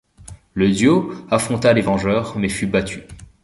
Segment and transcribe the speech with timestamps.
[0.55, 3.01] Le duo affronta les Vengeurs mais fut battu.